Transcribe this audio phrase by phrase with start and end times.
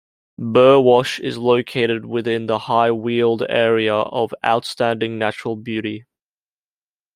[0.39, 6.05] Burwash is located within the High Weald Area of Outstanding Natural Beauty.